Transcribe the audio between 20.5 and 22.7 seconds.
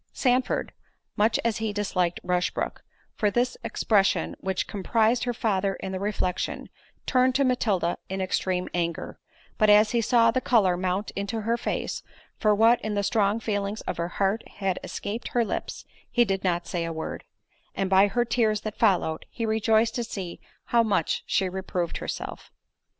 how much she reproved herself.